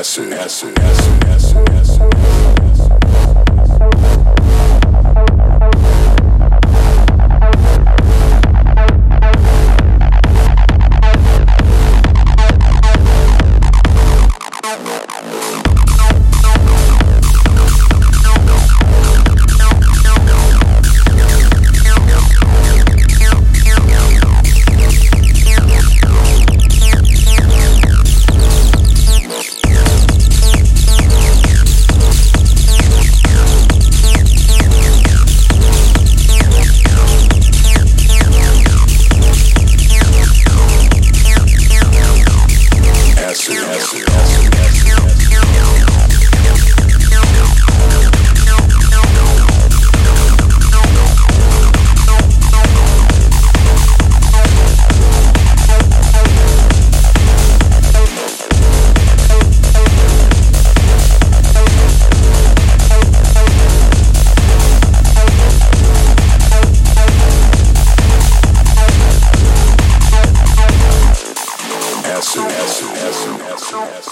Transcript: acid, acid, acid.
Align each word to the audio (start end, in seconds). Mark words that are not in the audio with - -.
acid, 0.00 0.32
acid, 0.32 0.78
acid. 0.78 1.29